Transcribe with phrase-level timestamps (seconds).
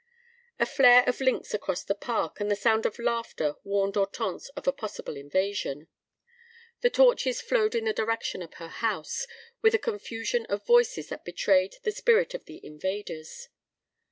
[0.59, 4.67] A flare of links across the park, and the sound of laughter warned Hortense of
[4.67, 5.89] a possible invasion.
[6.79, 9.27] The torches flowed in the direction of her house,
[9.61, 13.49] with a confusion of voices that betrayed the spirit of the invaders.